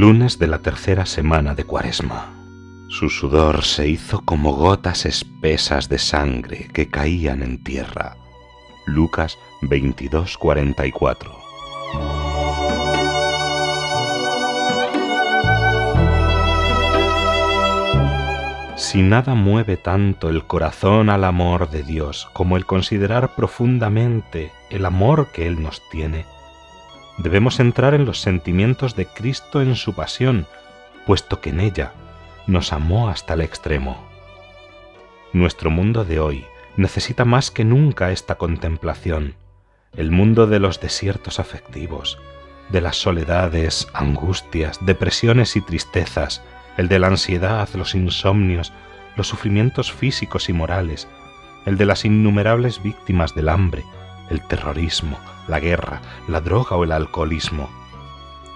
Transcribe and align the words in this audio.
Lunes 0.00 0.38
de 0.38 0.46
la 0.46 0.60
tercera 0.60 1.06
semana 1.06 1.56
de 1.56 1.64
Cuaresma. 1.64 2.32
Su 2.86 3.10
sudor 3.10 3.64
se 3.64 3.88
hizo 3.88 4.20
como 4.24 4.52
gotas 4.52 5.04
espesas 5.04 5.88
de 5.88 5.98
sangre 5.98 6.68
que 6.72 6.88
caían 6.88 7.42
en 7.42 7.64
tierra. 7.64 8.16
Lucas 8.86 9.36
22:44. 9.60 11.32
Si 18.76 19.02
nada 19.02 19.34
mueve 19.34 19.76
tanto 19.76 20.28
el 20.28 20.44
corazón 20.44 21.10
al 21.10 21.24
amor 21.24 21.70
de 21.70 21.82
Dios 21.82 22.28
como 22.34 22.56
el 22.56 22.66
considerar 22.66 23.34
profundamente 23.34 24.52
el 24.70 24.86
amor 24.86 25.32
que 25.32 25.48
Él 25.48 25.60
nos 25.60 25.82
tiene, 25.90 26.24
debemos 27.18 27.60
entrar 27.60 27.94
en 27.94 28.04
los 28.04 28.20
sentimientos 28.20 28.94
de 28.96 29.06
Cristo 29.06 29.60
en 29.60 29.76
su 29.76 29.94
pasión, 29.94 30.46
puesto 31.06 31.40
que 31.40 31.50
en 31.50 31.60
ella 31.60 31.92
nos 32.46 32.72
amó 32.72 33.08
hasta 33.08 33.34
el 33.34 33.42
extremo. 33.42 34.08
Nuestro 35.32 35.70
mundo 35.70 36.04
de 36.04 36.20
hoy 36.20 36.46
necesita 36.76 37.24
más 37.24 37.50
que 37.50 37.64
nunca 37.64 38.12
esta 38.12 38.36
contemplación, 38.36 39.34
el 39.96 40.10
mundo 40.10 40.46
de 40.46 40.60
los 40.60 40.80
desiertos 40.80 41.40
afectivos, 41.40 42.18
de 42.70 42.80
las 42.80 42.96
soledades, 42.96 43.88
angustias, 43.92 44.78
depresiones 44.82 45.56
y 45.56 45.60
tristezas, 45.60 46.42
el 46.76 46.88
de 46.88 46.98
la 46.98 47.08
ansiedad, 47.08 47.68
los 47.74 47.94
insomnios, 47.94 48.72
los 49.16 49.26
sufrimientos 49.26 49.92
físicos 49.92 50.48
y 50.48 50.52
morales, 50.52 51.08
el 51.66 51.76
de 51.76 51.86
las 51.86 52.04
innumerables 52.04 52.82
víctimas 52.82 53.34
del 53.34 53.48
hambre, 53.48 53.84
el 54.30 54.40
terrorismo, 54.42 55.18
la 55.46 55.60
guerra, 55.60 56.00
la 56.26 56.40
droga 56.40 56.76
o 56.76 56.84
el 56.84 56.92
alcoholismo. 56.92 57.68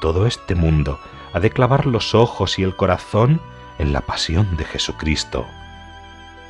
Todo 0.00 0.26
este 0.26 0.54
mundo 0.54 0.98
ha 1.32 1.40
de 1.40 1.50
clavar 1.50 1.86
los 1.86 2.14
ojos 2.14 2.58
y 2.58 2.62
el 2.62 2.76
corazón 2.76 3.40
en 3.78 3.92
la 3.92 4.02
pasión 4.02 4.56
de 4.56 4.64
Jesucristo. 4.64 5.46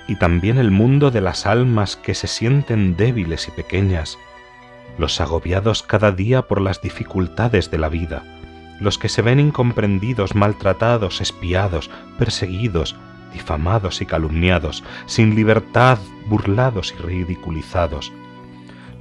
Y 0.09 0.17
también 0.17 0.59
el 0.59 0.71
mundo 0.71 1.11
de 1.11 1.21
las 1.21 1.47
almas 1.47 1.97
que 1.97 2.15
se 2.15 2.27
sienten 2.27 2.97
débiles 2.97 3.49
y 3.49 3.53
pequeñas, 3.53 4.19
los 4.99 5.21
agobiados 5.21 5.83
cada 5.83 6.11
día 6.11 6.43
por 6.43 6.61
las 6.61 6.83
dificultades 6.83 7.71
de 7.71 7.79
la 7.79 7.89
vida, 7.89 8.25
los 8.81 8.99
que 8.99 9.09
se 9.09 9.23
ven 9.23 9.39
incomprendidos, 9.39 10.35
maltratados, 10.35 11.21
espiados, 11.21 11.89
perseguidos, 12.19 12.97
difamados 13.33 14.03
y 14.03 14.07
calumniados, 14.07 14.83
sin 15.07 15.35
libertad, 15.35 15.99
burlados 16.27 16.93
y 16.99 17.03
ridiculizados, 17.03 18.13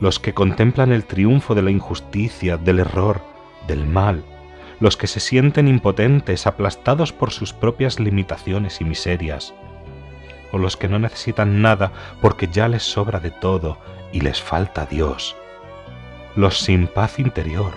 los 0.02 0.20
que 0.20 0.34
contemplan 0.34 0.92
el 0.92 1.06
triunfo 1.06 1.56
de 1.56 1.62
la 1.62 1.72
injusticia, 1.72 2.58
del 2.58 2.80
error, 2.80 3.22
del 3.68 3.86
mal, 3.86 4.24
los 4.80 4.98
que 4.98 5.06
se 5.06 5.20
sienten 5.20 5.68
impotentes, 5.68 6.48
aplastados 6.48 7.14
por 7.14 7.32
sus 7.32 7.54
propias 7.54 8.00
limitaciones 8.00 8.82
y 8.82 8.84
miserias, 8.84 9.54
o 10.52 10.58
los 10.58 10.76
que 10.76 10.90
no 10.90 10.98
necesitan 10.98 11.62
nada 11.62 11.92
porque 12.20 12.48
ya 12.48 12.68
les 12.68 12.82
sobra 12.82 13.20
de 13.20 13.30
todo 13.30 13.78
y 14.12 14.22
les 14.22 14.42
falta 14.42 14.88
Dios, 14.88 15.36
los 16.36 16.60
sin 16.60 16.88
paz 16.88 17.20
interior, 17.20 17.74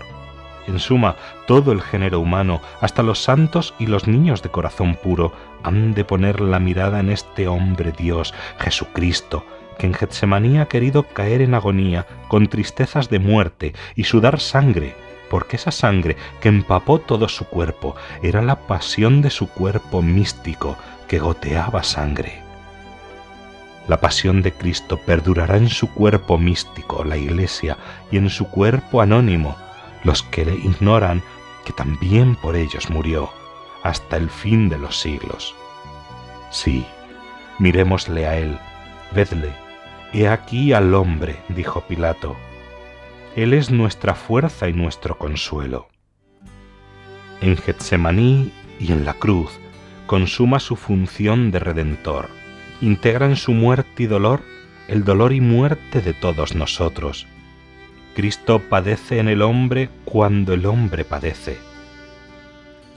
en 0.67 0.79
suma, 0.79 1.17
todo 1.47 1.73
el 1.73 1.83
género 1.83 2.21
humano, 2.21 2.63
hasta 2.81 3.03
los 3.03 3.23
santos 3.23 3.75
y 3.79 3.87
los 3.87 4.09
niños 4.09 4.43
de 4.43 4.49
corazón 4.49 4.95
puro, 4.95 5.35
han 5.63 5.93
de 5.93 6.07
poner 6.07 6.41
la 6.41 6.59
mirada 6.59 7.01
en 7.01 7.11
este 7.11 7.49
hombre 7.49 7.93
Dios, 7.93 8.33
Jesucristo, 8.59 9.45
que 9.77 9.87
en 9.87 9.95
Getsemaní 9.95 10.59
ha 10.59 10.67
querido 10.67 11.03
caer 11.05 11.43
en 11.43 11.55
agonía 11.55 12.07
con 12.29 12.49
tristezas 12.49 13.09
de 13.11 13.19
muerte 13.19 13.75
y 13.95 14.05
sudar 14.05 14.41
sangre, 14.41 14.95
porque 15.31 15.57
esa 15.57 15.71
sangre 15.71 16.17
que 16.41 16.49
empapó 16.49 16.99
todo 16.99 17.29
su 17.29 17.47
cuerpo 17.47 17.97
era 18.23 18.43
la 18.43 18.67
pasión 18.67 19.23
de 19.23 19.31
su 19.31 19.49
cuerpo 19.49 20.03
místico 20.03 20.77
que 21.09 21.19
goteaba 21.19 21.83
sangre. 21.83 22.43
La 23.89 24.01
pasión 24.01 24.41
de 24.41 24.53
Cristo 24.53 24.97
perdurará 24.97 25.57
en 25.59 25.69
su 25.69 25.91
cuerpo 25.91 26.39
místico, 26.39 27.05
la 27.05 27.19
Iglesia, 27.19 27.77
y 28.11 28.17
en 28.17 28.31
su 28.31 28.47
cuerpo 28.49 29.03
anónimo, 29.03 29.57
los 30.05 30.23
que 30.23 30.45
le 30.45 30.55
ignoran 30.55 31.23
que 31.67 31.73
también 31.73 32.37
por 32.37 32.57
ellos 32.57 32.89
murió, 32.89 33.31
hasta 33.83 34.17
el 34.17 34.31
fin 34.31 34.69
de 34.69 34.79
los 34.79 35.01
siglos. 35.01 35.55
Sí, 36.51 36.87
mirémosle 37.59 38.27
a 38.27 38.39
Él, 38.39 38.59
vedle, 39.13 39.53
He 40.17 40.29
aquí 40.29 40.73
al 40.73 40.95
hombre, 40.95 41.41
dijo 41.49 41.81
Pilato. 41.89 42.37
Él 43.35 43.53
es 43.53 43.73
nuestra 43.73 44.15
fuerza 44.15 44.69
y 44.69 44.73
nuestro 44.73 45.19
consuelo. 45.19 45.89
En 47.41 47.57
Getsemaní 47.57 48.53
y 48.79 48.93
en 48.93 49.05
la 49.05 49.15
cruz 49.15 49.51
consuma 50.07 50.61
su 50.61 50.77
función 50.77 51.51
de 51.51 51.59
redentor, 51.59 52.29
integra 52.81 53.27
en 53.27 53.35
su 53.35 53.51
muerte 53.51 54.05
y 54.05 54.07
dolor 54.07 54.43
el 54.87 55.03
dolor 55.03 55.33
y 55.33 55.41
muerte 55.41 56.01
de 56.01 56.15
todos 56.15 56.55
nosotros. 56.55 57.27
Cristo 58.15 58.61
padece 58.61 59.19
en 59.19 59.27
el 59.27 59.43
hombre 59.43 59.91
cuando 60.05 60.53
el 60.55 60.67
hombre 60.67 61.05
padece. 61.05 61.59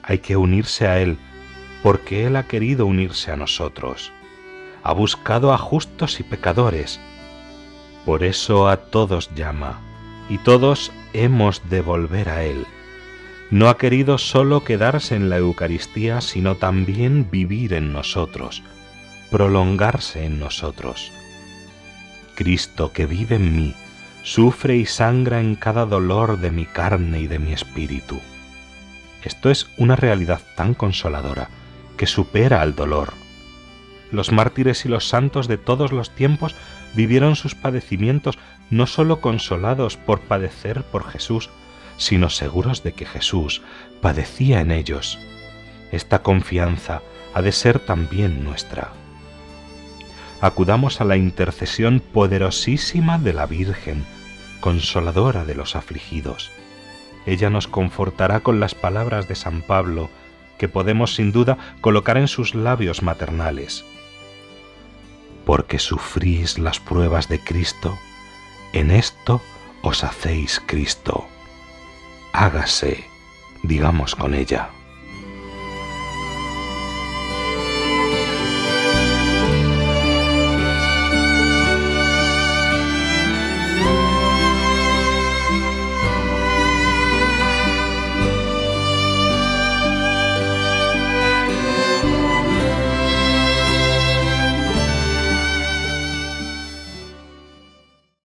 Hay 0.03 0.19
que 0.19 0.37
unirse 0.37 0.85
a 0.87 0.99
Él 0.99 1.17
porque 1.81 2.27
Él 2.27 2.35
ha 2.35 2.43
querido 2.43 2.85
unirse 2.85 3.31
a 3.31 3.37
nosotros 3.37 4.11
ha 4.83 4.93
buscado 4.93 5.53
a 5.53 5.57
justos 5.57 6.19
y 6.19 6.23
pecadores. 6.23 6.99
Por 8.05 8.23
eso 8.23 8.67
a 8.69 8.77
todos 8.77 9.29
llama, 9.35 9.79
y 10.29 10.37
todos 10.37 10.91
hemos 11.13 11.69
de 11.69 11.81
volver 11.81 12.29
a 12.29 12.43
Él. 12.43 12.65
No 13.49 13.69
ha 13.69 13.77
querido 13.77 14.17
solo 14.17 14.63
quedarse 14.63 15.15
en 15.15 15.29
la 15.29 15.37
Eucaristía, 15.37 16.21
sino 16.21 16.55
también 16.55 17.29
vivir 17.29 17.73
en 17.73 17.93
nosotros, 17.93 18.63
prolongarse 19.31 20.25
en 20.25 20.39
nosotros. 20.39 21.11
Cristo 22.35 22.91
que 22.91 23.05
vive 23.05 23.37
en 23.37 23.55
mí, 23.55 23.75
sufre 24.23 24.75
y 24.75 24.85
sangra 24.85 25.39
en 25.39 25.55
cada 25.55 25.85
dolor 25.85 26.39
de 26.39 26.51
mi 26.51 26.65
carne 26.65 27.21
y 27.21 27.27
de 27.27 27.39
mi 27.39 27.53
espíritu. 27.53 28.19
Esto 29.23 29.49
es 29.49 29.69
una 29.77 29.95
realidad 29.95 30.41
tan 30.55 30.73
consoladora 30.73 31.49
que 31.97 32.05
supera 32.05 32.61
al 32.61 32.75
dolor 32.75 33.26
los 34.11 34.31
mártires 34.31 34.85
y 34.85 34.89
los 34.89 35.07
santos 35.07 35.47
de 35.47 35.57
todos 35.57 35.91
los 35.91 36.11
tiempos 36.11 36.55
vivieron 36.95 37.35
sus 37.35 37.55
padecimientos 37.55 38.37
no 38.69 38.87
sólo 38.87 39.21
consolados 39.21 39.97
por 39.97 40.21
padecer 40.21 40.83
por 40.83 41.09
Jesús, 41.09 41.49
sino 41.97 42.29
seguros 42.29 42.83
de 42.83 42.93
que 42.93 43.05
Jesús 43.05 43.61
padecía 44.01 44.61
en 44.61 44.71
ellos. 44.71 45.19
Esta 45.91 46.21
confianza 46.21 47.01
ha 47.33 47.41
de 47.41 47.51
ser 47.51 47.79
también 47.79 48.43
nuestra. 48.43 48.91
Acudamos 50.41 51.01
a 51.01 51.05
la 51.05 51.17
intercesión 51.17 51.99
poderosísima 51.99 53.17
de 53.17 53.33
la 53.33 53.45
Virgen, 53.45 54.05
consoladora 54.59 55.45
de 55.45 55.55
los 55.55 55.75
afligidos. 55.75 56.51
Ella 57.25 57.49
nos 57.49 57.67
confortará 57.67 58.41
con 58.41 58.59
las 58.59 58.75
palabras 58.75 59.27
de 59.27 59.35
San 59.35 59.61
Pablo, 59.61 60.09
que 60.57 60.67
podemos 60.67 61.15
sin 61.15 61.31
duda 61.31 61.57
colocar 61.81 62.17
en 62.17 62.27
sus 62.27 62.55
labios 62.55 63.01
maternales 63.01 63.83
porque 65.47 65.79
sufrís 65.79 66.59
las 66.59 66.81
pruebas 66.81 67.29
de 67.29 67.39
Cristo, 67.39 67.97
en 68.73 68.91
esto 68.91 69.41
os 69.81 70.03
hacéis 70.03 70.61
Cristo. 70.65 71.25
Hágase, 72.33 73.05
digamos 73.63 74.13
con 74.13 74.33
ella. 74.33 74.71